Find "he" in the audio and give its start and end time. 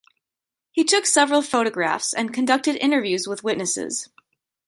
0.71-0.83